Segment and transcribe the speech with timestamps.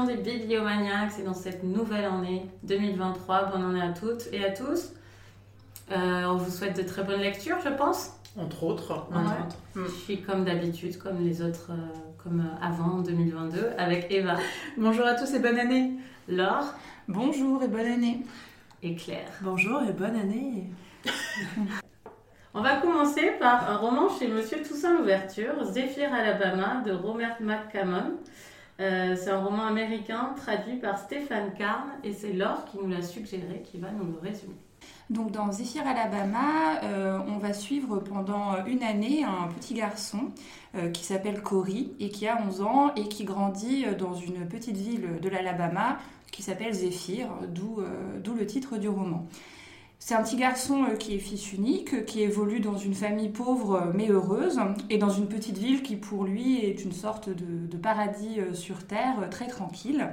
[0.00, 3.50] des Bibliomaniacs et dans cette nouvelle année 2023.
[3.52, 4.94] Bonne année à toutes et à tous.
[5.90, 8.12] Euh, on vous souhaite de très bonnes lectures, je pense.
[8.38, 9.06] Entre autres.
[9.12, 9.56] Entre autres.
[9.76, 14.36] Je suis comme d'habitude, comme les autres, euh, comme avant 2022, avec Eva.
[14.78, 15.92] Bonjour à tous et bonne année.
[16.26, 16.72] Laure.
[17.06, 18.24] Bonjour et bonne année.
[18.82, 19.28] Et Claire.
[19.42, 20.70] Bonjour et bonne année.
[22.54, 28.12] On va commencer par un roman chez Monsieur Toussaint Louverture, Zephyr Alabama de Robert McCammon.
[28.82, 33.00] Euh, c'est un roman américain traduit par Stéphane Carn et c'est Laure qui nous l'a
[33.00, 34.56] suggéré, qui va nous le résumer.
[35.08, 40.32] Donc dans Zephyr Alabama, euh, on va suivre pendant une année un petit garçon
[40.74, 44.76] euh, qui s'appelle Cory et qui a 11 ans et qui grandit dans une petite
[44.76, 45.98] ville de l'Alabama
[46.32, 49.28] qui s'appelle Zephyr, d'où le titre du roman.
[50.04, 54.08] C'est un petit garçon qui est fils unique, qui évolue dans une famille pauvre mais
[54.08, 54.58] heureuse,
[54.90, 59.28] et dans une petite ville qui pour lui est une sorte de, paradis sur terre
[59.30, 60.08] très tranquille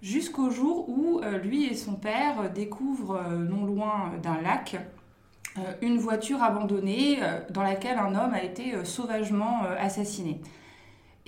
[0.00, 4.76] jusqu'au jour où euh, lui et son père découvrent euh, non loin d'un lac
[5.58, 7.18] euh, une voiture abandonnée
[7.50, 10.40] dans laquelle un homme a été sauvagement assassiné.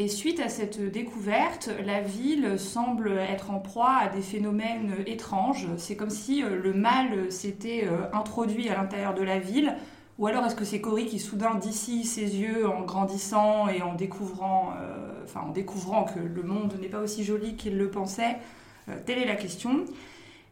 [0.00, 5.66] Et suite à cette découverte, la ville semble être en proie à des phénomènes étranges.
[5.76, 9.74] C'est comme si le mal s'était introduit à l'intérieur de la ville.
[10.18, 13.94] Ou alors est-ce que c'est Cory qui soudain d'ici ses yeux en grandissant et en
[13.94, 14.72] découvrant,
[15.24, 18.36] enfin, en découvrant que le monde n'est pas aussi joli qu'il le pensait,
[18.88, 19.84] euh, telle est la question.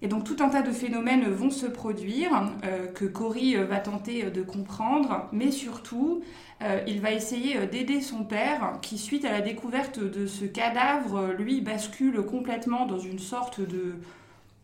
[0.02, 3.78] Et donc tout un tas de phénomènes vont se produire euh, que Cory euh, va
[3.78, 6.22] tenter de comprendre, mais surtout
[6.86, 11.60] il va essayer d'aider son père qui, suite à la découverte de ce cadavre, lui
[11.60, 13.96] bascule complètement dans une sorte de,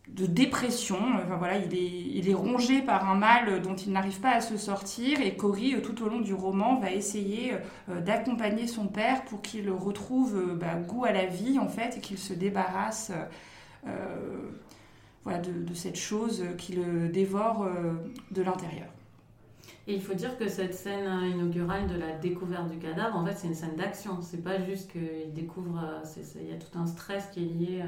[0.08, 0.96] de dépression.
[1.22, 4.40] Enfin, voilà, il, est, il est rongé par un mal dont il n'arrive pas à
[4.40, 7.52] se sortir et Cory, tout au long du roman, va essayer
[7.88, 12.16] d'accompagner son père pour qu'il retrouve bah, goût à la vie en fait et qu'il
[12.16, 13.12] se débarrasse
[13.86, 14.50] euh,
[15.24, 17.94] voilà, de, cette chose qui le dévore euh,
[18.30, 18.88] de l'intérieur.
[19.86, 23.34] Et il faut dire que cette scène inaugurale de la découverte du cadavre, en fait,
[23.34, 24.20] c'est une scène d'action.
[24.22, 25.78] C'est pas juste qu'il découvre.
[25.78, 27.82] Euh, il y a tout un stress qui est lié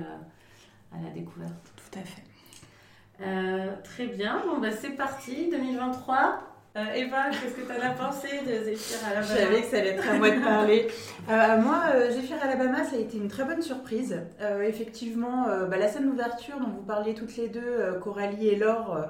[0.92, 1.52] à, la découverte.
[1.76, 3.82] Tout à fait.
[3.82, 4.42] très bien.
[4.46, 5.50] Bon, bah, c'est parti.
[5.50, 6.53] 2023.
[6.76, 9.76] Euh, Eva, qu'est-ce que tu en as pensé de Zephyr Alabama Je savais que ça
[9.76, 10.88] allait être à moi de parler.
[11.30, 14.20] Euh, moi, euh, Zephyr Alabama, ça a été une très bonne surprise.
[14.66, 19.06] effectivement, bah, la scène d'ouverture dont vous parliez toutes les deux, Coralie et Laure,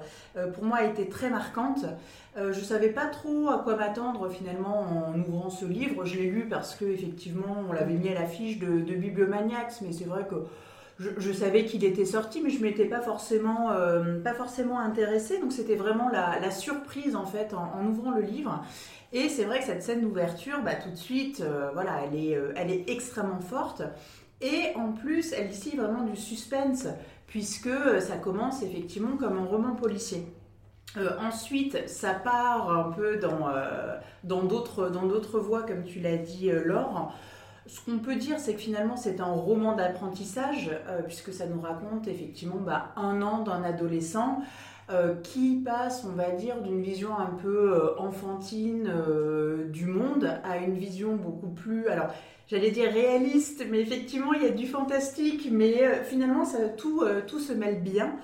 [0.53, 1.87] pour moi a été très marquante.
[2.37, 6.05] je ne savais pas trop à quoi m'attendre finalement en ouvrant ce livre.
[6.05, 9.93] Je l'ai lu parce que effectivement, on l'avait mis à l'affiche de, de Bibliomaniacs, mais
[9.93, 10.37] c'est vrai que
[10.99, 15.39] je, savais qu'il était sorti, mais je m'étais pas forcément, euh, pas forcément intéressée.
[15.41, 18.63] Donc c'était vraiment la, surprise en fait en, ouvrant le livre.
[19.13, 22.37] Et c'est vrai que cette scène d'ouverture, bah, tout de suite, euh, voilà, elle est,
[22.37, 23.83] euh, elle est extrêmement forte.
[24.41, 26.87] Et en plus, elle ici vraiment du suspense,
[27.27, 30.27] puisque ça commence effectivement comme un roman policier.
[31.19, 33.49] ensuite, ça part un peu dans
[34.23, 37.13] dans d'autres voies, comme tu l'as dit, Laure.
[37.67, 41.61] Ce qu'on peut dire, c'est que finalement, c'est un roman d'apprentissage, euh, puisque ça nous
[41.61, 44.43] raconte effectivement bah, un an d'un adolescent
[44.91, 48.93] euh, qui passe, on va dire, d'une vision un peu euh, enfantine
[49.71, 52.09] du monde à une vision beaucoup plus, alors
[52.49, 57.41] j'allais dire réaliste, mais effectivement, il y a du fantastique, mais finalement, ça, tout, tout
[57.41, 58.17] se mêle bien.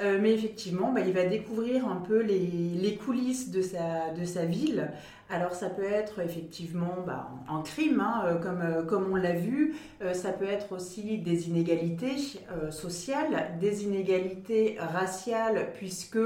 [0.00, 4.44] mais effectivement, bah, il va découvrir un peu les, les coulisses de sa, de sa
[4.46, 4.90] ville
[5.30, 9.34] alors ça peut être effectivement bah, un crime, hein, euh, comme, euh, comme on l'a
[9.34, 12.16] vu, euh, ça peut être aussi des inégalités
[12.70, 16.18] sociales, des inégalités raciales, puisque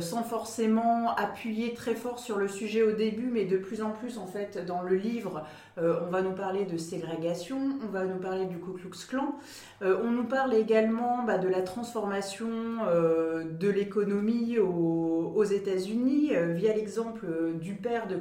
[0.00, 4.18] sans forcément appuyer très fort sur le sujet au début, mais de plus en plus
[4.18, 5.44] en fait dans le livre,
[5.78, 9.34] on va nous parler de ségrégation, on va nous parler du Ku Klux Klan,
[9.80, 12.48] on nous parle également bah, de la transformation
[12.88, 17.26] de l'économie aux, aux États-Unis via l'exemple
[17.60, 18.16] du père de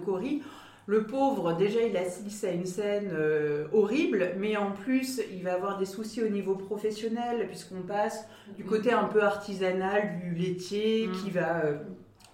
[0.88, 5.54] le pauvre, déjà, il assiste à une scène euh, horrible, mais en plus, il va
[5.54, 8.28] avoir des soucis au niveau professionnel, puisqu'on passe
[8.58, 11.12] du côté un peu artisanal du laitier mm.
[11.12, 11.78] qui va euh,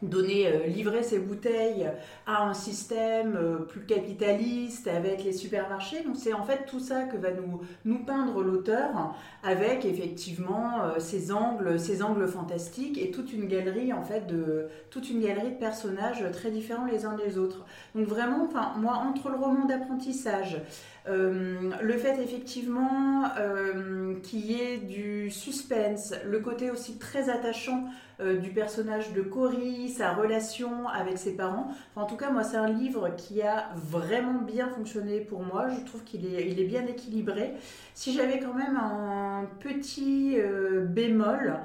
[0.02, 1.90] donner, euh, livrer ses bouteilles
[2.28, 6.04] à un système euh, plus capitaliste avec les supermarchés.
[6.04, 11.00] Donc c'est en fait tout ça que va nous, nous peindre l'auteur avec effectivement euh,
[11.00, 15.52] ces angles, ces angles fantastiques et toute une galerie en fait de toute une galerie
[15.52, 17.66] de personnages très différents les uns des autres.
[17.96, 20.62] Donc vraiment, enfin moi entre le roman d'apprentissage,
[21.08, 23.24] le fait effectivement
[24.24, 27.86] qu'il y ait du suspense, le côté aussi très attachant
[28.20, 31.72] du personnage de Cory, sa relation avec ses parents.
[31.96, 35.68] en tout cas, moi, c'est un livre qui a vraiment bien fonctionné pour moi.
[35.70, 37.54] Je trouve qu'il est, bien équilibré.
[37.94, 40.38] Si j'avais quand même un petit
[40.88, 41.58] bémol, euh,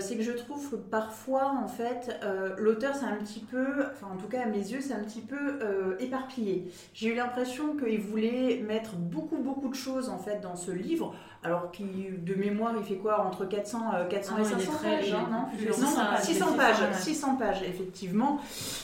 [0.00, 4.08] c'est que je trouve que parfois, en fait, euh, l'auteur, c'est un petit peu, enfin
[4.12, 6.70] en tout cas à mes yeux, c'est un petit peu euh, éparpillé.
[6.92, 11.14] J'ai eu l'impression qu'il voulait mettre beaucoup, beaucoup de choses, en fait, dans ce livre,
[11.42, 15.28] alors qu'il, de mémoire, il fait quoi Entre 400, 400 et 500 ah pages, hein,
[15.30, 15.72] non,
[16.22, 18.40] 600 pages, 600 pages, effectivement.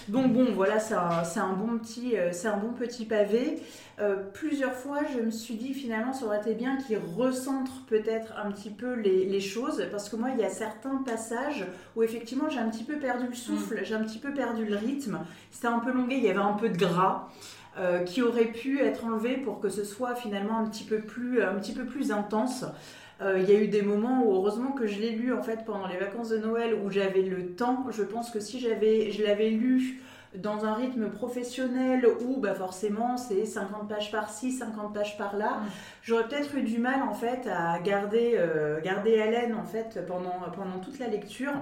[0.08, 3.60] Donc bon, voilà, c'est un, bon petit, c'est un bon petit pavé.
[3.98, 8.34] Euh, plusieurs fois, je me suis dit finalement, ça aurait été bien qu'il recentre peut-être
[8.36, 12.50] un petit peu les, choses, parce que moi, il y a certains passages où effectivement,
[12.50, 13.84] j'ai un petit peu perdu le souffle, mm.
[13.84, 15.18] j'ai un petit peu perdu le rythme.
[15.50, 17.28] C'était un peu longué, il y avait un peu de gras.
[17.78, 21.42] Euh, qui aurait pu être enlevé pour que ce soit finalement un petit peu plus,
[21.42, 22.64] un petit peu plus intense.
[23.20, 25.62] Euh, il y a eu des moments où heureusement que je l'ai lu en fait
[25.66, 27.84] pendant les vacances de Noël où j'avais le temps.
[27.90, 30.00] Je pense que si j'avais, je l'avais lu
[30.34, 35.68] dans un rythme professionnel où bah, forcément c'est 50 pages par-ci, 50 pages par-là, mm.
[36.02, 40.40] j'aurais peut-être eu du mal en fait à garder, euh, garder haleine en fait pendant,
[40.54, 41.52] pendant toute la lecture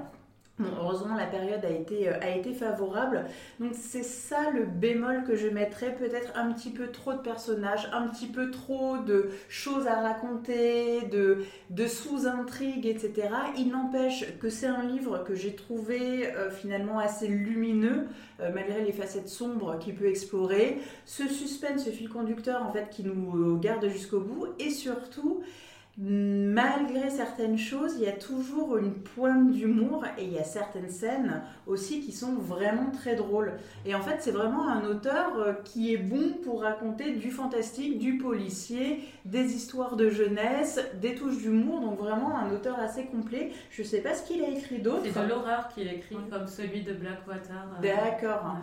[0.61, 3.25] heureusement, la période a été, euh, a été favorable.
[3.59, 5.95] Donc, c'est ça le bémol que je mettrais.
[5.95, 11.03] Peut-être un petit peu trop de personnages, un petit peu trop de choses à raconter,
[11.09, 13.29] de, de sous-intrigues, etc.
[13.59, 18.07] Il n'empêche que c'est un livre que j'ai trouvé euh, finalement assez lumineux,
[18.41, 20.79] euh, malgré les facettes sombres qu'il peut explorer.
[21.05, 24.47] Ce suspense, ce fil conducteur, en fait, qui nous garde jusqu'au bout.
[24.61, 25.43] Et surtout,
[25.97, 30.91] malgré certaines choses, il y a toujours une pointe d'humour et il y a certaines
[30.91, 33.53] scènes aussi qui sont vraiment très drôles.
[33.87, 37.99] Et en fait, c'est vraiment un auteur euh, qui est bon pour raconter du fantastique,
[37.99, 41.81] du policier, des histoires de jeunesse, des touches d'humour.
[41.81, 43.53] Donc vraiment un auteur assez complet.
[43.71, 45.03] Je ne sais pas ce qu'il a écrit d'autre.
[45.05, 47.67] C'est de l'horreur qu'il écrit, comme celui de Blackwater.
[47.79, 47.83] Euh.
[47.83, 48.57] D'accord.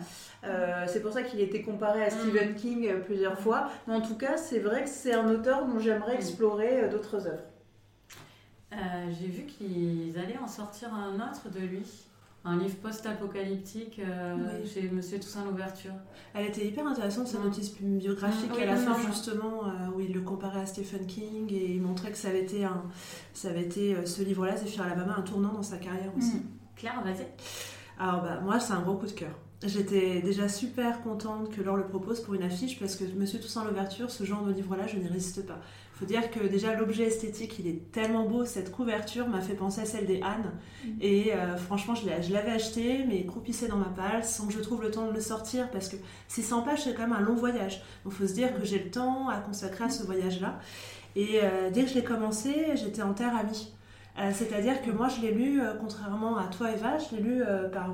[0.44, 2.10] Euh, c'est pour ça qu'il a été comparé à mm.
[2.10, 3.70] Stephen King plusieurs fois.
[3.86, 6.18] Mais en tout cas, c'est vrai que c'est un auteur dont j'aimerais mm.
[6.18, 7.21] explorer d'autres
[8.72, 11.84] euh, j'ai vu qu'ils allaient en sortir un autre de lui.
[12.44, 15.92] Un livre post-apocalyptique euh, chez Monsieur Toussaint L'Ouverture.
[16.34, 20.22] Elle était hyper intéressante, sa notice biographique à la fin, justement, euh, où il le
[20.22, 22.82] comparait à Stephen King et il montrait que ça avait été, un,
[23.32, 26.34] ça avait été ce livre-là, Zephyr Alabama, un tournant dans sa carrière aussi.
[26.34, 26.46] Mm.
[26.74, 27.28] Claire, vas-y.
[28.00, 29.38] Alors, bah, moi, c'est un gros coup de cœur.
[29.64, 33.64] J'étais déjà super contente que Laure le propose pour une affiche parce que Monsieur Toussaint
[33.64, 35.58] L'Ouverture, ce genre de livre-là, je n'y résiste pas.
[35.94, 39.54] Il faut dire que déjà l'objet esthétique, il est tellement beau, cette couverture m'a fait
[39.54, 40.50] penser à celle des Anne.
[40.84, 40.88] Mm.
[41.00, 44.82] Et euh, franchement, je l'avais acheté, mais croupissait dans ma palle sans que je trouve
[44.82, 47.82] le temps de le sortir parce que 600 pages, c'est quand même un long voyage.
[48.04, 50.58] Donc il faut se dire que j'ai le temps à consacrer à ce voyage-là.
[51.14, 53.72] Et euh, dès que je l'ai commencé, j'étais en terre amie.
[54.18, 57.42] Euh, c'est-à-dire que moi, je l'ai lu, contrairement à toi, Eva, je l'ai lu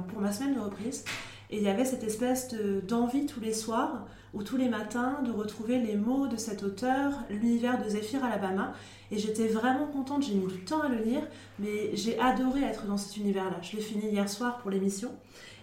[0.09, 1.05] pour ma semaine de reprise.
[1.51, 2.55] Et il y avait cette espèce
[2.87, 7.13] d'envie tous les soirs ou tous les matins de retrouver les mots de cet auteur,
[7.31, 8.75] l'univers de Zephyr Alabama.
[9.11, 11.23] Et j'étais vraiment contente, j'ai mis du temps à le lire,
[11.59, 13.57] mais j'ai adoré être dans cet univers-là.
[13.63, 15.11] Je l'ai fini hier soir pour l'émission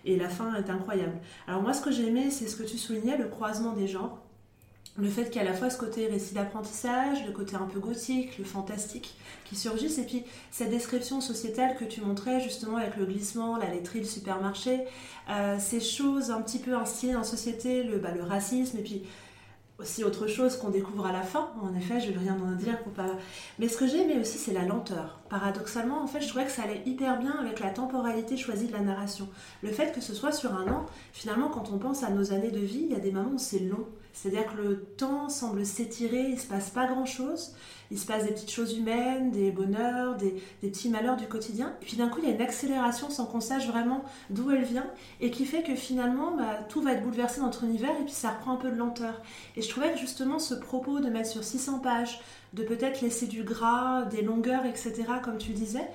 [0.06, 1.18] et la fin est incroyable.
[1.48, 4.25] Alors moi ce que j'ai aimé, c'est ce que tu soulignais, le croisement des genres
[4.98, 7.66] le fait qu'il y a à la fois ce côté récit d'apprentissage, le côté un
[7.66, 12.78] peu gothique, le fantastique qui surgissent, et puis cette description sociétale que tu montrais justement
[12.78, 14.82] avec le glissement, la laiterie, le supermarché,
[15.30, 19.04] euh, ces choses un petit peu instillées en société, le, bah, le racisme, et puis
[19.78, 21.50] aussi autre chose qu'on découvre à la fin.
[21.62, 23.08] En effet, je ne vais rien en dire pour pas.
[23.60, 25.20] Mais ce que j'ai aimé aussi, c'est la lenteur.
[25.30, 28.72] Paradoxalement, en fait, je trouvais que ça allait hyper bien avec la temporalité choisie de
[28.72, 29.28] la narration.
[29.62, 32.52] Le fait que ce soit sur un an, finalement, quand on pense à nos années
[32.52, 33.86] de vie, il y a des moments où c'est long.
[34.16, 37.54] C'est-à-dire que le temps semble s'étirer, il ne se passe pas grand-chose.
[37.92, 41.76] Il se passe des petites choses humaines, des bonheurs, des, petits malheurs du quotidien.
[41.82, 44.64] Et puis d'un coup, il y a une accélération sans qu'on sache vraiment d'où elle
[44.64, 44.88] vient
[45.20, 48.14] et qui fait que finalement, bah, tout va être bouleversé dans notre univers et puis
[48.14, 49.22] ça reprend un peu de lenteur.
[49.58, 52.22] Et je trouvais que justement ce propos de mettre sur 600 pages,
[52.54, 55.86] de peut-être laisser du gras, des longueurs, etc., comme tu disais,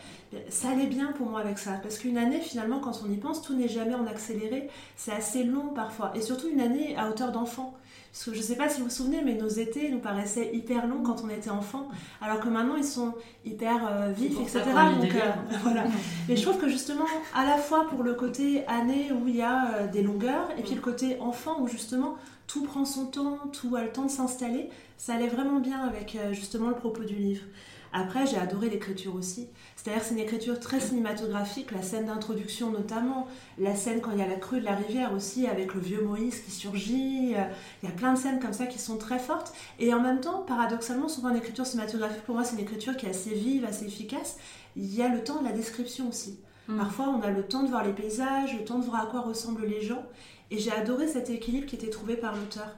[0.51, 1.73] ça allait bien pour moi avec ça.
[1.83, 4.69] Parce qu'une année, finalement, quand on y pense, tout n'est jamais en accéléré.
[4.95, 6.13] C'est assez long parfois.
[6.15, 7.75] Et surtout une année à hauteur d'enfant.
[8.13, 10.51] Parce que je ne sais pas si vous vous souvenez, mais nos étés nous paraissaient
[10.53, 11.89] hyper longs quand on était enfant,
[12.21, 13.15] alors que maintenant ils sont
[13.45, 14.65] hyper euh, vifs, etc.
[15.01, 15.31] Donc, euh,
[15.63, 15.85] voilà.
[16.29, 19.43] Mais je trouve que justement, à la fois pour le côté année où il y
[19.43, 22.17] a euh, des longueurs, et puis le côté enfant où justement
[22.49, 26.19] tout prend son temps, tout a le temps de s'installer, ça allait vraiment bien avec
[26.33, 27.45] justement le propos du livre.
[27.93, 29.49] Après, j'ai adoré l'écriture aussi.
[29.77, 33.27] C'est-à-dire c'est une écriture très cinématographique, la scène d'introduction notamment,
[33.59, 36.03] la scène quand il y a la crue de la rivière aussi, avec le vieux
[36.03, 37.35] Moïse qui surgit.
[37.35, 37.45] Euh,
[37.83, 39.53] il y a plein de scènes comme ça qui sont très fortes.
[39.79, 43.07] Et en même temps, paradoxalement, souvent une écriture cinématographique, pour moi, c'est une écriture qui
[43.07, 44.37] est assez vive, assez efficace.
[44.77, 46.39] Il y a le temps de la description aussi.
[46.69, 46.79] Mm.
[46.79, 49.21] Parfois, on a le temps de voir les paysages, le temps de voir à quoi
[49.21, 50.05] ressemblent les gens.
[50.51, 52.77] Et j'ai adoré cet équilibre qui était trouvé par l'auteur.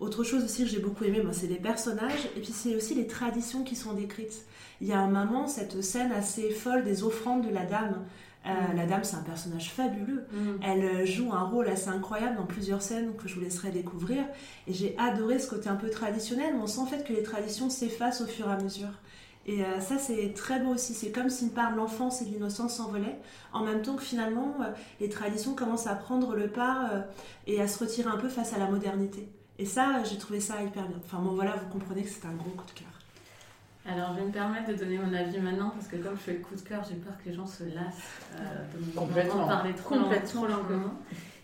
[0.00, 3.08] Autre chose aussi que j'ai beaucoup aimé, c'est les personnages, et puis c'est aussi les
[3.08, 4.44] traditions qui sont décrites.
[4.80, 8.04] Il y a un moment, cette scène assez folle des offrandes de la dame.
[8.46, 8.76] Euh, mm.
[8.76, 10.24] La dame, c'est un personnage fabuleux.
[10.32, 10.62] Mm.
[10.62, 14.22] Elle euh, joue un rôle assez incroyable dans plusieurs scènes que je vous laisserai découvrir.
[14.68, 17.24] Et j'ai adoré ce côté un peu traditionnel, où on sent en fait que les
[17.24, 18.92] traditions s'effacent au fur et à mesure.
[19.46, 20.94] Et euh, ça, c'est très beau aussi.
[20.94, 23.18] C'est comme si une part de l'enfance et de l'innocence s'envolait,
[23.52, 24.54] en même temps que finalement,
[25.00, 27.06] les traditions commencent à prendre le pas
[27.48, 29.26] et à se retirer un peu face à la modernité.
[29.58, 30.98] Et ça, j'ai trouvé ça hyper bien.
[31.04, 32.88] Enfin bon, voilà, vous comprenez que c'est un gros coup de cœur.
[33.90, 36.32] Alors, je vais me permettre de donner mon avis maintenant parce que comme je fais
[36.34, 39.96] le coup de cœur, j'ai peur que les gens se lassent euh, de parler trop,
[40.26, 40.92] trop lentement.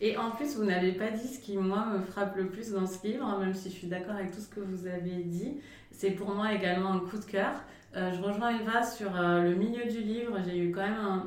[0.00, 2.86] Et en plus, vous n'avez pas dit ce qui, moi, me frappe le plus dans
[2.86, 5.54] ce livre, même si je suis d'accord avec tout ce que vous avez dit.
[5.90, 7.54] C'est pour moi également un coup de cœur.
[7.96, 10.36] Euh, je rejoins Eva sur euh, le milieu du livre.
[10.44, 11.26] J'ai eu quand même un,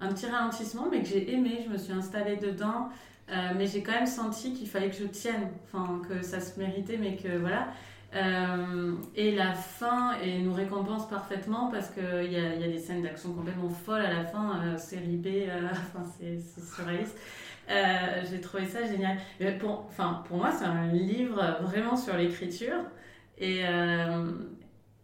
[0.00, 1.64] un, petit ralentissement, mais que j'ai aimé.
[1.66, 2.90] Je me suis installée dedans.
[3.28, 6.98] Mais j'ai quand même senti qu'il fallait que je tienne, enfin que ça se méritait,
[6.98, 7.68] mais que voilà.
[8.14, 12.78] Euh, et la fin et nous récompense parfaitement parce qu'il y a, y a des
[12.78, 17.18] scènes d'action complètement folles à la fin, euh, série B, euh, enfin, c'est surréaliste.
[18.30, 19.16] J'ai trouvé ça génial.
[19.58, 22.76] Pour, enfin, pour moi, c'est un livre vraiment sur l'écriture
[23.38, 23.62] et,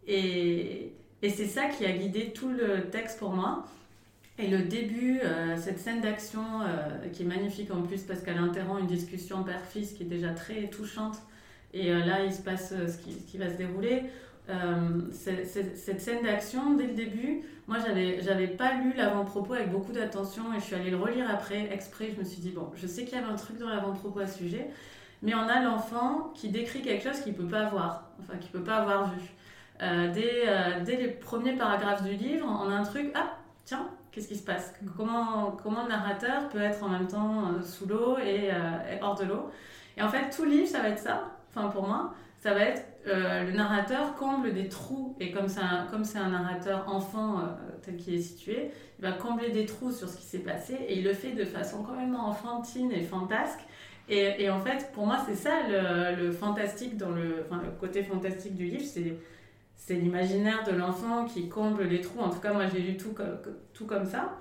[0.05, 3.65] et, et c'est ça qui a guidé tout le texte pour moi.
[4.41, 5.19] Et le début,
[5.57, 6.41] cette scène d'action
[7.11, 10.69] qui est magnifique en plus parce qu'elle interrompt une discussion père-fils qui est déjà très
[10.69, 11.17] touchante
[11.73, 14.03] et euh, là, il se passe euh, ce qui, va se dérouler.
[14.49, 19.91] Euh, cette scène d'action, dès le début, moi, j'avais, j'avais pas lu l'avant-propos avec beaucoup
[19.91, 22.11] d'attention et je suis allée le relire après, exprès.
[22.15, 24.27] Je me suis dit, bon, je sais qu'il y avait un truc dans l'avant-propos à
[24.27, 24.67] ce sujet,
[25.21, 28.63] mais on a l'enfant qui décrit quelque chose qu'il peut pas voir, enfin, qu'il peut
[28.63, 29.21] pas avoir vu.
[29.79, 30.47] dès,
[30.83, 34.43] dès, les premiers paragraphes du livre, on a un truc, ah, tiens, qu'est-ce qui se
[34.43, 34.73] passe?
[34.97, 39.25] Comment, comment le narrateur peut être en même temps sous l'eau et, et hors de
[39.25, 39.49] l'eau?
[39.97, 42.85] Et en fait, tout livre, ça va être ça enfin pour moi, ça va être
[43.07, 45.15] euh, le narrateur comble des trous.
[45.19, 45.87] Et comme c'est un,
[46.23, 47.43] un narrateur enfant euh,
[47.81, 50.97] tel qu'il est situé, il va combler des trous sur ce qui s'est passé et
[50.97, 53.61] il le fait de façon complètement enfantine et fantasque.
[54.11, 58.65] Et, en fait, pour moi, c'est ça le, fantastique dans le, le côté fantastique du
[58.65, 59.15] livre, c'est
[59.79, 62.19] c'est l'imaginaire de l'enfant qui comble les trous.
[62.19, 63.39] En tout cas, moi, j'ai lu tout comme,
[63.73, 64.37] tout comme ça.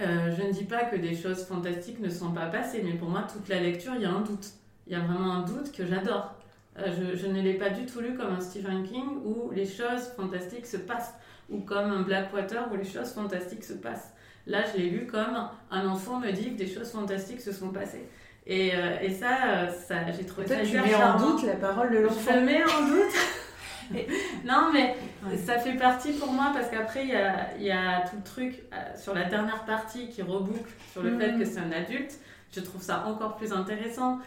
[0.00, 3.10] Euh, je ne dis pas que des choses fantastiques ne sont pas passées, mais pour
[3.10, 4.54] moi, toute la lecture, il y a un doute
[4.86, 6.34] il y a vraiment un doute que j'adore.
[6.78, 9.66] Euh, je, je, ne l'ai pas du tout lu comme un Stephen King où les
[9.66, 11.14] choses fantastiques se passent,
[11.50, 14.12] ou comme un Blackwater où les choses fantastiques se passent.
[14.46, 17.68] Là, je l'ai lu comme un enfant me dit que des choses fantastiques se sont
[17.68, 18.08] passées.
[18.46, 21.98] Et, euh, et ça, ça j'ai trouvé ça tu mets en doute la parole de
[21.98, 22.32] l'enfant.
[22.34, 23.14] Je mets en doute.
[24.44, 24.96] non, mais
[25.36, 28.62] ça fait partie pour moi parce qu'après, il y a, y a, tout le truc
[28.72, 31.38] euh, sur la dernière partie qui reboucle sur le fait mm.
[31.38, 32.18] que c'est un adulte.
[32.54, 34.18] Je trouve ça encore plus intéressant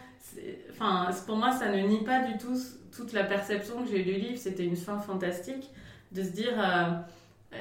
[0.72, 2.58] enfin, pour moi, ça ne nie pas du tout
[2.96, 4.38] toute la perception que j'ai du livre.
[4.38, 5.70] C'était une fin fantastique
[6.12, 6.92] de se dire, euh,
[7.54, 7.58] euh,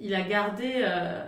[0.00, 1.22] il a gardé, euh,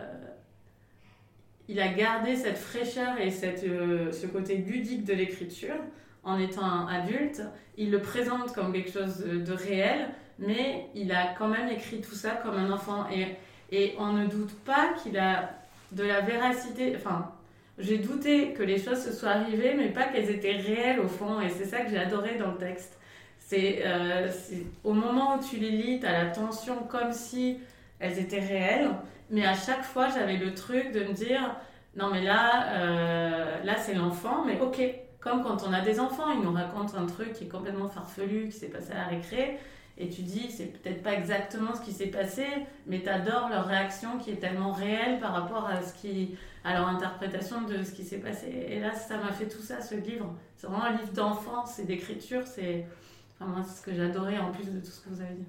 [1.69, 5.77] il a gardé cette fraîcheur et cette, ce côté ludique de l'écriture
[6.27, 7.41] en étant adulte.
[7.79, 12.15] Il le présente comme quelque chose de, réel, mais il a quand même écrit tout
[12.15, 13.07] ça comme un enfant.
[13.11, 13.37] Et,
[13.75, 15.51] et on ne doute pas qu'il a
[15.93, 17.31] de la véracité, enfin,
[17.79, 21.41] j'ai douté que les choses se soient arrivées, mais pas qu'elles étaient réelles au fond.
[21.41, 22.99] Et c'est ça que j'ai adoré dans le texte.
[23.39, 24.29] C'est euh,
[24.83, 27.59] au moment où tu les lis, tu as la tension comme si
[28.01, 28.91] elles étaient réelles.
[29.31, 31.55] Mais à chaque fois, j'avais le truc de me dire
[31.97, 34.81] non, mais là, euh, là c'est l'enfant, mais ok.
[35.27, 38.49] Comme quand on a des enfants, ils nous racontent un truc qui est complètement farfelu,
[38.49, 39.59] qui s'est passé à la récré
[39.99, 42.45] et tu dis c'est peut-être pas exactement ce qui s'est passé,
[42.87, 46.75] mais tu adores leur réaction qui est tellement réelle par rapport à ce qui à
[46.75, 48.67] leur interprétation de ce qui s'est passé.
[48.69, 50.33] Et là, ça m'a fait tout ça, ce livre.
[50.57, 52.43] C'est vraiment un livre d'enfance et d'écriture.
[52.47, 52.87] C'est
[53.41, 55.47] enfin, ce que j'adorais en plus de tout ce que vous avez dit.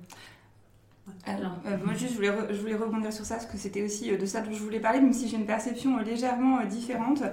[1.25, 4.11] Alors, euh, moi juste je voulais, je voulais rebondir sur ça parce que c'était aussi
[4.11, 7.23] euh, de ça dont je voulais parler, même si j'ai une perception euh, légèrement différente.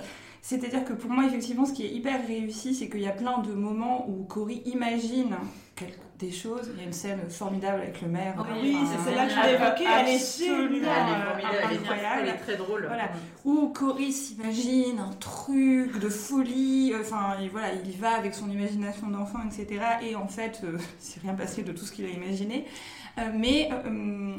[0.43, 3.39] C'est-à-dire que pour moi, effectivement, ce qui est hyper réussi, c'est qu'il y a plein
[3.39, 5.37] de moments où Cory imagine
[6.19, 6.71] des choses.
[6.75, 8.35] Il y a une scène formidable avec le maire.
[8.63, 9.85] oui, c'est celle-là que je voulais évoquer.
[9.85, 10.19] Elle est
[11.59, 12.21] Elle est incroyable.
[12.23, 12.85] Elle est très drôle.
[12.87, 13.11] Voilà.
[13.45, 16.93] Où Cory s'imagine un truc de folie.
[17.01, 19.81] Enfin, et voilà, il y va avec son imagination d'enfant, etc.
[20.03, 22.67] Et en fait, euh, c'est rien passé de tout ce qu'il a imaginé.
[23.19, 24.37] Euh, mais euh,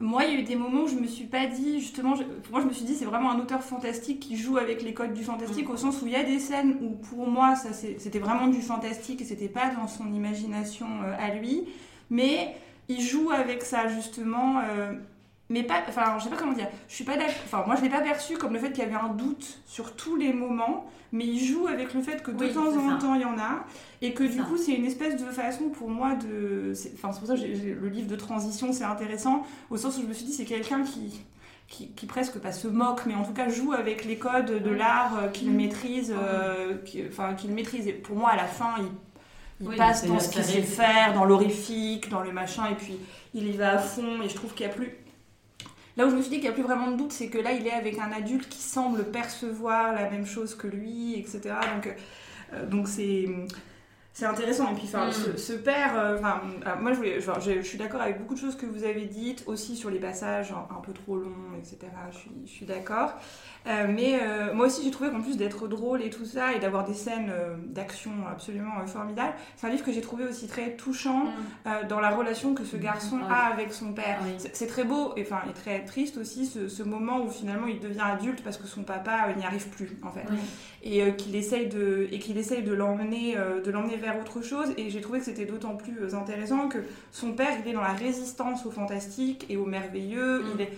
[0.00, 2.14] moi, il y a eu des moments où je me suis pas dit, justement,
[2.50, 5.12] moi je me suis dit, c'est vraiment un auteur fantastique qui joue avec les codes
[5.12, 5.72] du fantastique, mm.
[5.72, 8.62] au sens où il y a des scènes où pour moi, ça c'était vraiment du
[8.62, 11.64] fantastique et c'était pas dans son imagination euh, à lui,
[12.08, 12.54] mais
[12.88, 14.60] il joue avec ça, justement.
[14.60, 14.94] Euh,
[15.50, 16.68] mais pas, enfin, je sais pas comment dire.
[16.88, 17.34] Je suis pas d'accord.
[17.44, 19.94] Enfin, moi, je l'ai pas perçu comme le fait qu'il y avait un doute sur
[19.96, 22.96] tous les moments, mais il joue avec le fait que de Oui, temps en ça.
[22.98, 23.64] temps il y en a,
[24.00, 24.44] et que du ça.
[24.44, 26.72] coup, c'est une espèce de façon pour moi de.
[26.94, 30.06] Enfin, c'est pour ça que le livre de transition, c'est intéressant, au sens où je
[30.06, 31.20] me suis dit, c'est quelqu'un qui.
[31.68, 34.70] Qui, qui presque pas se moque, mais en tout cas joue avec les codes de
[34.70, 35.56] l'art euh, qu'il Mhm.
[35.56, 37.86] maîtrise, euh, qui- enfin qu'il maîtrise.
[37.86, 38.86] Et pour moi, à la fin, il,
[39.60, 42.96] il Oui, passe dans ce qu'il sait faire, dans l'horrifique, dans le machin, et puis
[43.34, 44.20] il y va à fond.
[44.20, 44.96] Et je trouve qu'il y a plus.
[46.00, 47.36] Là où je me suis dit qu'il n'y a plus vraiment de doute, c'est que
[47.36, 51.40] là, il est avec un adulte qui semble percevoir la même chose que lui, etc.
[51.74, 51.94] Donc,
[52.54, 53.26] euh, donc c'est.
[54.12, 54.70] C'est intéressant.
[54.72, 55.12] Et puis, enfin, Mm.
[55.12, 58.18] ce, ce père, euh, enfin, ah, moi, je, voulais, genre, je, je suis d'accord avec
[58.18, 61.16] beaucoup de choses que vous avez dites, aussi sur les passages un, un peu trop
[61.16, 61.78] longs, etc.
[62.10, 63.12] Je suis, je suis d'accord.
[63.66, 66.58] Euh, mais euh, moi aussi, j'ai trouvé qu'en plus d'être drôle et tout ça, et
[66.58, 67.30] d'avoir des scènes
[67.66, 71.26] d'action absolument formidables, c'est un livre que j'ai trouvé aussi très touchant
[71.66, 73.26] euh, dans la relation que ce garçon Ouais.
[73.30, 74.18] a avec son père.
[74.24, 74.34] Oui.
[74.38, 77.80] C'est- très beau et, enfin, et très triste aussi ce, ce moment où finalement il
[77.80, 80.24] devient adulte parce que son papa n'y arrive plus en fait
[80.82, 84.90] et qu'il essaye de et qu'il essaye de l'emmener de l'emmener vers autre chose et
[84.90, 86.78] j'ai trouvé que c'était d'autant plus euh, intéressant que
[87.12, 90.46] son père il est dans la résistance au fantastique et au merveilleux Mm.
[90.54, 90.72] il est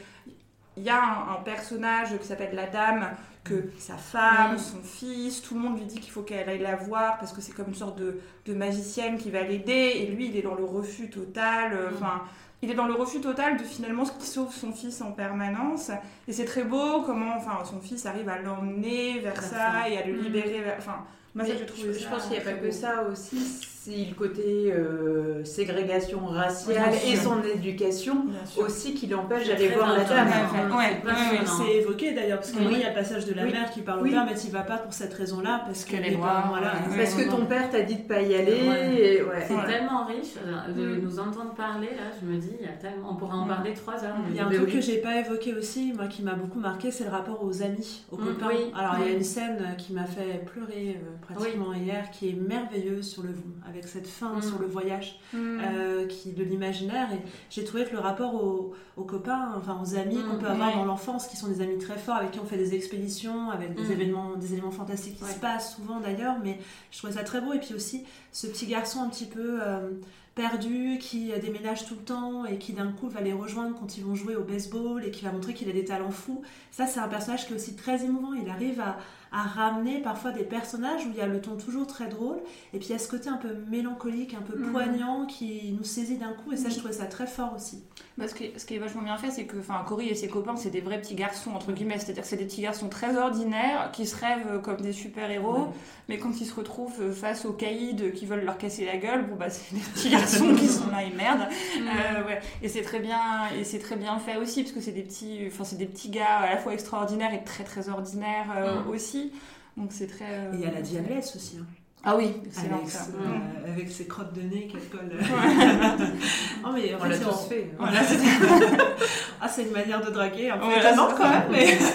[0.78, 3.10] il y a un, un personnage qui s'appelle la dame
[3.44, 4.58] que sa femme, Mm.
[4.58, 7.40] son fils, tout le monde lui dit qu'il faut qu'elle aille la voir parce que
[7.40, 10.54] c'est comme une sorte de, de magicienne qui va l'aider et lui il est dans
[10.54, 11.94] le refus total euh, Mm.
[11.94, 12.22] enfin
[12.64, 15.90] il est dans le refus total de finalement ce qui sauve son fils en permanence
[16.28, 19.88] et c'est très beau comment enfin son fils arrive à l'emmener vers ça, ça.
[19.88, 20.22] et à le Mm.
[20.22, 20.98] libérer vers- enfin
[21.34, 23.36] moi ça j'ai trouvé je, je ça pense qu'il n'y a pas que ça aussi,
[23.84, 30.04] c'est le côté euh, ségrégation raciale et son éducation aussi qui l'empêche d'aller voir la
[30.04, 30.28] dame.
[30.28, 30.76] intéressant.
[30.78, 32.74] Ouais, ouais, C'est évoqué d'ailleurs, parce que Oui.
[32.74, 33.50] il y a le passage de la Oui.
[33.52, 34.10] mère qui parle au Oui.
[34.12, 36.50] père, mais tu vas pas pour cette raison-là, parce que les voilà,
[36.90, 36.96] ouais.
[36.96, 38.68] Parce que ton père t'a dit de pas y aller.
[38.68, 38.94] Ouais.
[38.94, 39.44] Et, ouais.
[39.48, 41.00] C'est tellement riche euh, de Mm.
[41.02, 43.10] nous entendre parler, là, je me dis, il y a tellement...
[43.10, 43.48] on pourrait en Mm.
[43.48, 44.14] parler trois heures.
[44.30, 44.72] Il y a un truc oui.
[44.74, 48.04] que j'ai pas évoqué aussi, moi qui m'a beaucoup marqué, c'est le rapport aux amis,
[48.12, 48.46] aux Mm, copains.
[48.48, 48.72] oui.
[48.78, 52.34] Alors il y a une scène qui m'a fait pleurer euh, pratiquement hier, qui est
[52.34, 53.30] merveilleuse sur le
[53.72, 54.42] avec cette fin Mm.
[54.42, 55.36] sur le voyage, Mm.
[55.62, 57.12] euh, qui de l'imaginaire.
[57.12, 57.18] Et
[57.50, 60.68] j'ai trouvé que le rapport aux, aux copains, enfin aux amis Mm, qu'on peut avoir
[60.70, 60.74] ouais.
[60.76, 63.74] dans l'enfance, qui sont des amis très forts, avec qui on fait des expéditions, avec
[63.74, 65.30] des événements, des éléments fantastiques qui Ouais.
[65.32, 66.58] se passent souvent d'ailleurs, mais
[66.90, 67.52] je trouvais ça très beau.
[67.54, 69.90] Et puis aussi ce petit garçon un petit peu euh,
[70.34, 73.96] perdu qui euh, déménage tout le temps et qui d'un coup va les rejoindre quand
[73.98, 76.42] ils vont jouer au baseball et qui va montrer qu'il a des talents fous.
[76.70, 78.32] Ça, c'est un personnage qui est aussi très émouvant.
[78.32, 78.96] Il arrive à,
[79.32, 82.36] à ramener parfois des personnages où il y a le ton toujours très drôle
[82.74, 84.70] et puis il y a ce côté un peu mélancolique, un peu Mhm.
[84.72, 87.82] poignant qui nous saisit d'un coup et ça, je trouvais ça très fort aussi.
[88.18, 90.28] Bah, ce, qui est, ce qui est vachement bien fait, c'est que Cory et ses
[90.28, 91.98] copains, c'est des vrais petits garçons, entre guillemets.
[91.98, 95.52] C'est-à-dire que c'est des petits garçons très ordinaires qui se rêvent euh, comme des super-héros,
[95.62, 95.66] Ouais.
[96.10, 99.26] mais quand ils se retrouvent euh, face aux caïds qui veulent leur casser la gueule,
[99.28, 101.48] bon, bah, c'est des petits garçons qui sont là et merde.
[101.82, 102.40] Euh, ouais.
[102.62, 103.18] Et c'est très bien,
[103.58, 106.10] et c'est très bien fait aussi, parce que c'est des petits, enfin, c'est des petits
[106.10, 108.88] gars à la fois extraordinaires et très très ordinaires euh, Mm.
[109.24, 109.32] Aussi.
[109.76, 110.24] Donc c'est très.
[110.24, 111.66] euh, Et il y a la diablesse aussi, hein,
[112.04, 113.04] Ah oui, excellent avec, ça.
[113.04, 115.10] ce- euh, avec ses crottes de nez qu'elle colle.
[116.64, 117.16] oh, mais en On fait, l'a
[117.48, 117.70] fait.
[117.78, 118.18] Voilà, c'est
[119.40, 120.80] ah, c'est une manière de draguer un peu Ouais,
[121.16, 121.78] quand même, mais.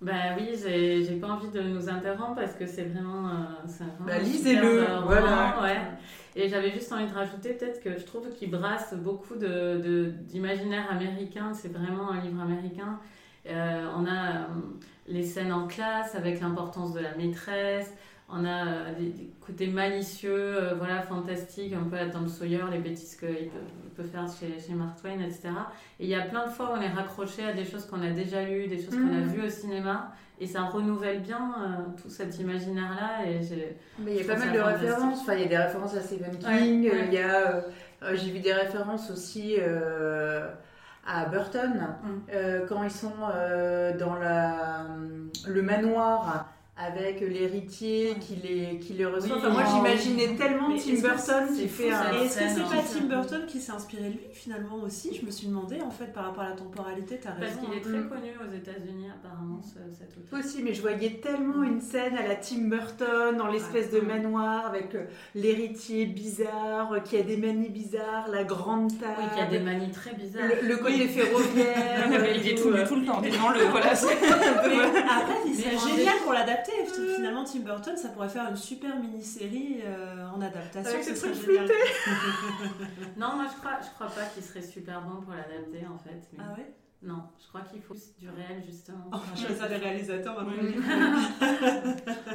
[0.00, 3.26] Ben oui, j'ai pas envie de nous interrompre parce que c'est vraiment.
[3.28, 5.58] euh, Bah, un lisez-le, voilà.
[5.62, 5.78] ouais.
[6.36, 10.12] Et j'avais juste envie de rajouter peut-être que je trouve qu'il brasse beaucoup de- de-
[10.28, 11.52] d'imaginaire américain.
[11.54, 12.98] C'est vraiment un livre américain.
[13.46, 14.44] Euh, on a euh,
[15.06, 17.92] les scènes en classe avec l'importance de la maîtresse.
[18.30, 22.78] On a euh, des, des côtés malicieux, voilà, fantastiques, un peu à Tom Sawyer, les
[22.78, 23.50] bêtises qu'il
[23.96, 25.50] peut, faire chez, chez Mark Twain, etc.
[26.00, 28.00] Et il y a plein de fois où on est raccroché à des choses qu'on
[28.00, 29.28] a déjà lues, des choses qu'on a Mhm.
[29.28, 30.12] vues au cinéma.
[30.40, 33.26] Et ça renouvelle bien euh, tout cet imaginaire-là.
[33.30, 35.20] Et j'ai- Mais il y a pas mal de références.
[35.20, 36.90] Enfin, il y a des références à Stephen King.
[36.90, 37.04] ouais.
[37.08, 37.56] Il y a,
[38.02, 40.48] euh, j'ai vu des références aussi euh,
[41.06, 42.08] à Burton Mm.
[42.32, 44.86] euh, quand ils sont euh, dans la,
[45.46, 49.36] le manoir avec l'héritier qui les, qui les reçoit.
[49.36, 49.42] Oui.
[49.44, 49.70] Enfin, moi, Oh.
[49.76, 52.12] j'imaginais tellement Mais Tim Burton c'est qui fait un.
[52.14, 52.68] Et est-ce que c'est hein.
[52.68, 55.14] pas Tim Burton qui s'est inspiré de lui finalement aussi?
[55.14, 57.60] Je me suis demandé en fait par rapport à la temporalité, t'as Parce raison.
[57.66, 57.80] qu'il est hein.
[57.84, 58.08] très Mm.
[58.08, 60.40] connu aux États-Unis, apparemment, ce- cet auteur.
[60.40, 64.66] Aussi, mais je voyais tellement une scène à la Tim Burton dans l'espèce de manoir
[64.66, 65.04] avec euh,
[65.36, 69.60] l'héritier bizarre euh, qui a des manies bizarres, la grande table, Oui, qui a des
[69.60, 70.48] manies très bizarres.
[70.60, 72.08] le, le côté ferroviaire.
[72.34, 73.60] il est tout, tout, euh, tout le temps, disons-le.
[73.70, 76.63] Voilà, c'est- Mais après, Mais génial pour l'adapter.
[77.16, 80.90] Finalement, Tim Burton, ça pourrait faire une super mini-série euh, en adaptation.
[80.92, 81.34] Avec des trucs.
[83.16, 86.20] Non, moi je crois, je crois pas qu'il serait super bon pour l'adapter en fait.
[86.32, 86.74] mais- Ah ouais?
[87.02, 89.10] Non, je crois qu'il faut du réel justement.
[89.12, 91.20] On va choisir les réalisateurs maintenant.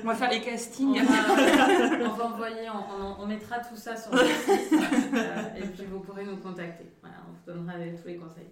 [0.04, 1.02] on va faire les castings.
[1.02, 4.74] On va, on va envoyer, on, on, mettra tout ça sur le site
[5.14, 6.86] euh, et puis vous pourrez nous contacter.
[7.02, 8.50] Voilà, on vous donnera tous les conseils.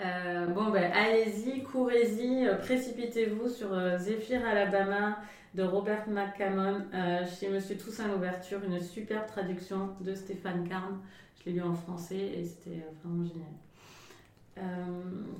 [0.00, 3.98] Euh, bon, ben, allez-y, courez-y, euh, précipitez-vous sur euh,
[4.46, 5.18] Alabama
[5.54, 6.84] de Robert McCammon
[7.26, 11.00] chez Monsieur Toussaint l'Ouverture, une superbe traduction de Stéphane Carn.
[11.40, 14.68] Je l'ai lu en français et c'était vraiment génial.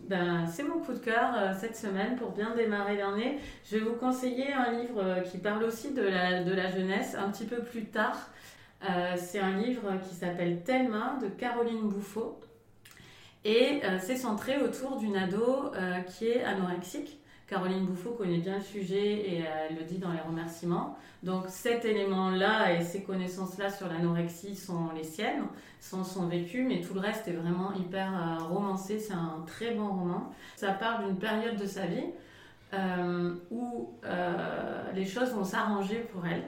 [0.08, 3.38] ben, c'est mon coup de cœur cette semaine pour bien démarrer l'année.
[3.70, 7.30] Je vais vous conseiller un livre qui parle aussi de la, de la jeunesse un
[7.30, 8.30] petit peu plus tard.
[9.16, 12.40] c'est un livre qui s'appelle Thelma de Caroline Bouffaut.
[13.44, 17.20] Et euh, c'est centré autour d'une ado euh, qui est anorexique.
[17.46, 20.98] Caroline Bouffot connaît bien le sujet et elle le dit dans les remerciements.
[21.22, 25.44] Donc cet élément-là et ces connaissances-là sur l'anorexie sont les siennes,
[25.80, 28.98] sont son vécu, mais tout le reste est vraiment hyper euh, romancé.
[28.98, 30.30] C'est un très bon roman.
[30.56, 32.04] Ça parle d'une période de sa vie
[33.50, 33.88] où
[34.94, 36.42] les choses vont s'arranger pour elle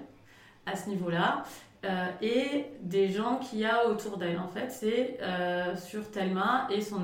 [0.67, 1.45] à ce niveau-là.
[1.87, 4.39] Euh, et des gens qu'il y a autour d'elle.
[4.39, 7.01] En fait, c'est euh, sur Thelma et son,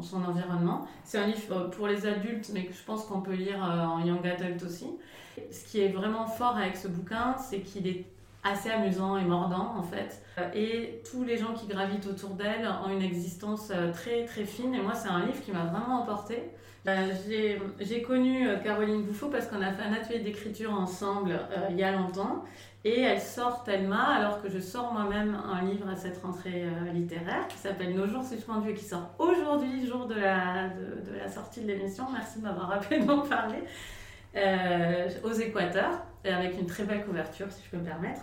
[0.00, 0.86] son, environnement.
[1.04, 4.02] C'est un livre pour les adultes, mais que je pense qu'on peut lire euh, en
[4.02, 4.86] young adult aussi.
[5.50, 8.06] Ce qui est vraiment fort avec ce bouquin, c'est qu'il est
[8.44, 10.22] assez amusant et mordant en fait.
[10.54, 14.74] Et tous les gens qui gravitent autour d'elle ont une existence très très fine.
[14.74, 16.44] Et moi, c'est un livre qui m'a vraiment emporté.
[16.86, 21.38] J'ai connu Caroline Bouffot parce qu'on a fait un atelier d'écriture ensemble
[21.70, 22.44] il y a longtemps.
[22.84, 26.92] Et elle sort Thelma, alors que je sors moi-même un livre à cette rentrée euh,
[26.92, 31.28] littéraire qui s'appelle Nos jours suspendus et qui sort aujourd'hui, jour de la, de, la
[31.28, 32.06] sortie de l'émission.
[32.12, 33.64] Merci de m'avoir rappelé d'en parler.
[34.36, 38.20] Euh, aux Équateurs, avec une très belle couverture, si je peux me permettre.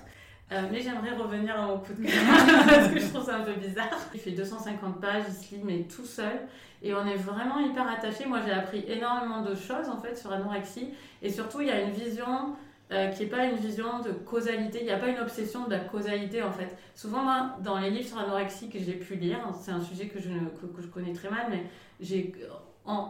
[0.52, 2.14] Euh, mais j'aimerais revenir à mon coup de cœur
[2.68, 3.90] parce que je trouve ça un peu bizarre.
[4.14, 6.40] Il fait 250 pages, il se lit mais tout seul
[6.84, 8.28] et on est vraiment hyper attachés.
[8.28, 11.82] Moi j'ai appris énormément de choses en fait sur l'anorexie et surtout il y a
[11.82, 12.56] une vision
[12.92, 14.80] euh, qui n'est pas une vision de causalité.
[14.82, 16.78] Il n'y a pas une obsession de la causalité en fait.
[16.94, 20.20] Souvent, moi, dans les livres sur l'anorexie que j'ai pu lire, c'est un sujet que
[20.20, 21.64] je, connais très mal, mais
[22.00, 22.32] j'ai.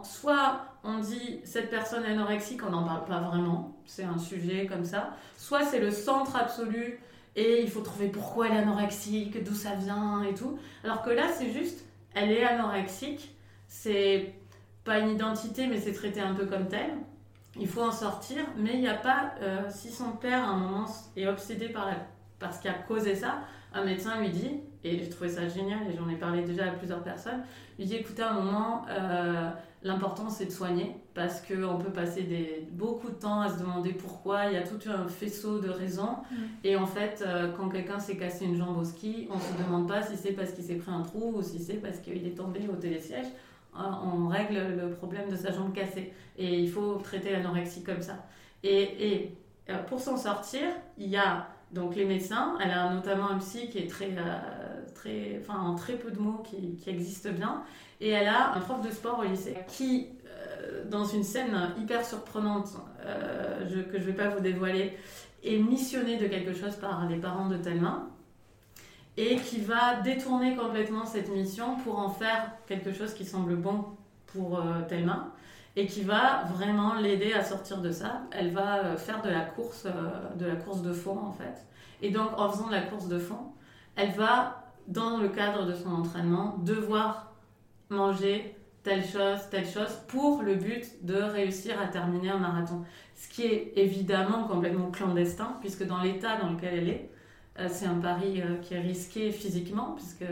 [0.02, 4.86] Soit on dit cette personne anorexique, on n'en parle pas vraiment, c'est un sujet comme
[4.86, 5.10] ça.
[5.36, 6.98] Soit c'est le centre absolu
[7.34, 10.58] et il faut trouver pourquoi elle est anorexique, d'où ça vient et tout.
[10.84, 11.84] Alors que là, c'est juste,
[12.14, 13.36] elle est anorexique,
[13.68, 14.32] c'est
[14.84, 16.92] pas une identité, mais c'est traité un peu comme tel
[17.58, 20.56] il faut en sortir, mais il n'y a pas, euh, si son père à un
[20.56, 21.96] moment est obsédé par, la,
[22.38, 23.38] par ce qui a causé ça,
[23.74, 26.70] un médecin lui dit, et j'ai trouvé ça génial, et j'en ai parlé déjà à
[26.70, 27.42] plusieurs personnes,
[27.78, 29.50] lui dit écoutez, à un moment, euh,
[29.82, 33.92] l'important c'est de soigner, parce qu'on peut passer des, beaucoup de temps à se demander
[33.92, 36.36] pourquoi, il y a tout un faisceau de raisons, mm.
[36.64, 39.62] et en fait, euh, quand quelqu'un s'est cassé une jambe au ski, on ne se
[39.62, 42.26] demande pas si c'est parce qu'il s'est pris un trou ou si c'est parce qu'il
[42.26, 43.26] est tombé au télésiège
[43.78, 46.12] on règle le problème de sa jambe cassée.
[46.38, 48.26] Et il faut traiter l'anorexie comme ça.
[48.62, 49.32] Et,
[49.68, 50.62] euh, pour s'en sortir,
[50.98, 52.56] il y a donc les médecins.
[52.62, 56.18] Elle a notamment un psy qui est très, euh, très, enfin, en très peu de
[56.18, 57.62] mots, qui, existe bien.
[58.00, 62.04] Et elle a un prof de sport au lycée qui, euh, dans une scène hyper
[62.04, 64.96] surprenante, que je ne vais pas vous dévoiler,
[65.44, 68.08] est missionné de quelque chose par les parents de Thelma
[69.16, 73.84] et qui va détourner complètement cette mission pour en faire quelque chose qui semble bon
[74.26, 75.32] pour euh, Thelma
[75.74, 78.22] et qui va vraiment l'aider à sortir de ça.
[78.30, 81.66] Elle va euh, faire de la course, euh, de la course de fond en fait.
[82.02, 83.52] Et donc en faisant de la course de fond,
[83.94, 87.32] elle va, dans le cadre de son entraînement, devoir
[87.88, 92.84] manger telle chose, telle chose, pour le but de réussir à terminer un marathon.
[93.14, 97.10] Ce qui est évidemment complètement clandestin, puisque dans l'état dans lequel elle est,
[97.68, 100.30] c'est un pari euh, qui est risqué physiquement, puisque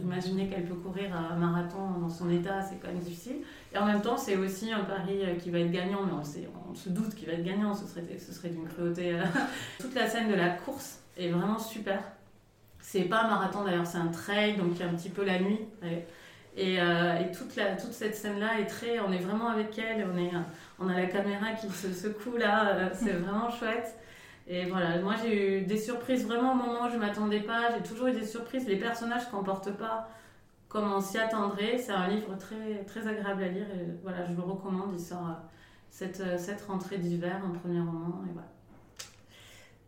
[0.00, 3.36] imaginez qu'elle peut courir un marathon dans son état, c'est quand même difficile.
[3.72, 6.74] Et en même temps, c'est aussi un pari euh, qui va être gagnant, mais on,
[6.74, 9.16] se doute qu'il va être gagnant, ce serait, ce serait d'une cruauté.
[9.78, 12.00] Toute la scène de la course est vraiment super.
[12.80, 15.24] C'est pas un marathon d'ailleurs, c'est un trail, donc il y a un petit peu
[15.24, 15.60] la nuit.
[16.56, 16.78] Et,
[17.36, 19.00] toute, la, toute cette scène-là est très.
[19.00, 20.30] On est vraiment avec elle, on, est,
[20.78, 23.96] on a la caméra qui se secoue là, c'est vraiment chouette.
[24.48, 27.74] Et voilà, moi j'ai eu des surprises vraiment au moment où je m'attendais pas.
[27.74, 28.66] J'ai toujours eu des surprises.
[28.68, 30.08] Les personnages ne comportent pas
[30.68, 31.78] comme on s'y attendrait.
[31.78, 34.90] C'est un livre très, très agréable à lire et voilà, je le recommande.
[34.92, 35.32] Il sort euh,
[35.90, 38.22] cette, euh, cette rentrée d'hiver, un premier roman.
[38.28, 38.48] Et voilà.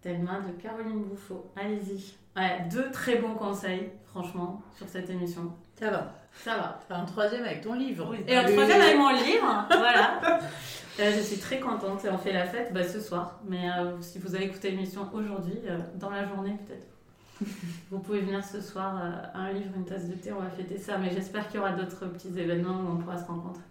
[0.01, 1.51] Thelma de Caroline Bouffot.
[1.57, 2.15] Allez-y.
[2.37, 5.53] Ouais, deux très bons conseils, franchement, sur cette émission.
[5.79, 6.15] Ça va.
[6.33, 6.97] Ça va.
[6.97, 8.15] Un troisième avec ton livre.
[8.27, 9.67] Et un troisième avec mon livre.
[9.69, 10.21] voilà.
[11.01, 13.41] Euh, je suis très contente et on fait la fête bah, ce soir.
[13.49, 17.49] Mais euh, si vous avez écouté l'émission aujourd'hui, euh, dans la journée peut-être,
[17.91, 18.97] vous pouvez venir ce soir
[19.33, 20.99] à un livre, une tasse de thé, on va fêter ça.
[20.99, 23.63] Mais j'espère qu'il y aura d'autres petits événements où on pourra se rencontrer.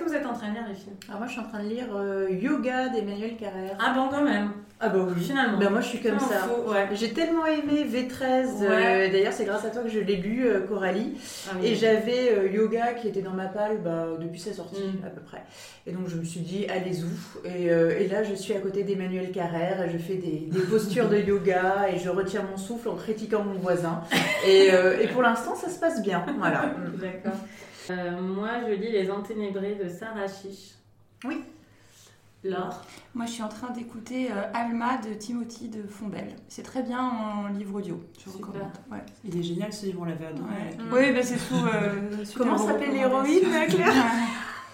[0.00, 1.62] Que vous êtes en train de lire, les filles Alors moi, je suis en train
[1.62, 3.76] de lire euh, Yoga d'Emmanuel Carrère.
[3.78, 4.50] Ah bon, quand même.
[4.82, 5.22] Ah bah oui.
[5.22, 5.58] Finalement.
[5.58, 6.48] Ben moi, je suis comme ça.
[6.66, 6.88] ouais.
[6.94, 8.62] J'ai tellement aimé V13.
[8.62, 9.10] euh.
[9.12, 11.18] D'ailleurs, c'est grâce à toi que je l'ai lu, euh, Coralie.
[11.48, 11.66] Ah oui.
[11.68, 15.04] Et j'avais euh, Yoga qui était dans ma palle bah, depuis sa sortie, Mm.
[15.06, 15.42] à peu près.
[15.86, 17.04] Et donc, je me suis dit, allez-y.
[17.46, 21.08] Et, et là, je suis à côté d'Emmanuel Carrère et je fais des, des postures
[21.10, 24.00] de yoga et je retiens mon souffle en critiquant mon voisin.
[24.46, 24.68] Et,
[25.02, 26.24] et pour l'instant, ça se passe bien.
[26.38, 26.74] Voilà.
[27.00, 27.38] D'accord.
[27.90, 30.74] Euh, moi, je lis Les Enténébrés de Sarah Chiche.
[31.24, 31.42] Oui.
[32.44, 32.82] Laure.
[33.14, 36.34] Moi, je suis en train d'écouter euh, Alma de Timothy de Fombelle.
[36.48, 38.00] C'est très bien en livre audio.
[38.16, 38.46] Je Super.
[38.46, 38.70] recommande.
[38.90, 39.04] Ouais.
[39.24, 40.48] Il est génial ce livre, on l'avait adoré.
[40.48, 40.76] Ouais.
[40.84, 40.92] Mm.
[40.92, 41.54] Oui, bah, c'est sous.
[41.54, 43.92] euh, Comment s'appelle l'héroïne, Claire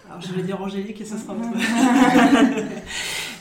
[0.09, 1.35] Alors je vais dire Angélique et ça sera.
[2.55, 2.67] Ouais.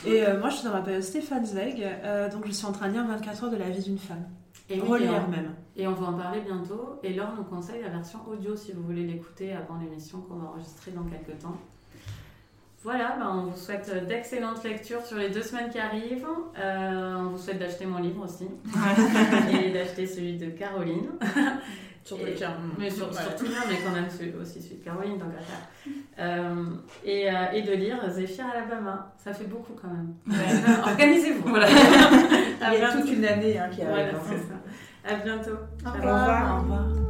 [0.06, 2.70] Et euh, moi je suis dans ma période Stéphane Zweig, euh, donc je suis en
[2.70, 4.22] train de lire 24 heures de la vie d'une femme.
[4.68, 5.54] Et, oui, Relire et on- même.
[5.76, 6.98] et on va en parler bientôt.
[7.02, 10.48] Et Laure nous conseille la version audio si vous voulez l'écouter avant l'émission qu'on va
[10.48, 11.56] enregistrer dans quelques temps.
[12.82, 16.26] Voilà, bah, on vous souhaite d'excellentes lectures sur les deux semaines qui arrivent.
[16.58, 18.46] Euh, on vous souhaite d'acheter mon livre aussi
[19.52, 21.10] et d'acheter celui de Caroline.
[22.06, 22.56] Surtout Et- le tien.
[22.78, 24.06] Mais sur- mais quand même
[24.40, 25.92] aussi celui de Caroline, tant qu'à faire.
[26.20, 26.64] Euh,
[27.04, 29.12] et, euh, et de lire Zéphyr Alabama.
[29.18, 30.14] Ça fait beaucoup quand même.
[30.86, 31.48] Organisez-vous.
[31.48, 31.66] Voilà.
[31.70, 33.00] Il y a À bientôt.
[33.00, 33.94] toute une année hein, qui arrive.
[33.94, 34.22] Voilà, hein.
[34.28, 35.14] c'est ça.
[35.16, 35.50] À bientôt.
[35.50, 35.94] Au Ciao.
[35.96, 36.56] revoir.
[36.58, 37.05] Au revoir.